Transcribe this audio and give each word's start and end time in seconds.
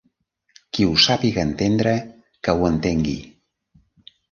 Qui 0.77 0.87
ho 0.87 0.95
sàpiga 1.07 1.43
entendre, 1.49 1.95
que 2.49 2.57
ho 2.59 2.67
entengui. 2.73 3.17